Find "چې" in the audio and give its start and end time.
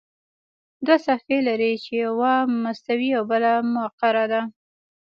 1.83-1.91